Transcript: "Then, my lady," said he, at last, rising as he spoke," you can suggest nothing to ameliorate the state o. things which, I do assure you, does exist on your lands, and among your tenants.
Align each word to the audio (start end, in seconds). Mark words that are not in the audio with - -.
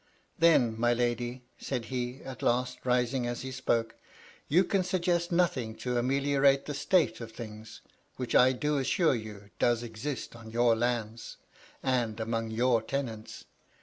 "Then, 0.45 0.79
my 0.79 0.95
lady," 0.95 1.43
said 1.59 1.85
he, 1.93 2.23
at 2.23 2.41
last, 2.41 2.79
rising 2.85 3.27
as 3.27 3.41
he 3.43 3.51
spoke," 3.51 3.93
you 4.47 4.63
can 4.63 4.83
suggest 4.83 5.31
nothing 5.31 5.75
to 5.75 5.95
ameliorate 5.99 6.65
the 6.65 6.73
state 6.73 7.21
o. 7.21 7.27
things 7.27 7.81
which, 8.15 8.33
I 8.33 8.51
do 8.51 8.79
assure 8.79 9.13
you, 9.13 9.51
does 9.59 9.83
exist 9.83 10.35
on 10.35 10.49
your 10.49 10.75
lands, 10.75 11.37
and 11.83 12.19
among 12.19 12.49
your 12.49 12.81
tenants. 12.81 13.45